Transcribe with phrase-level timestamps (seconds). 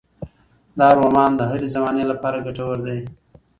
[0.79, 2.99] دا رومان د هرې زمانې لپاره ګټور دی.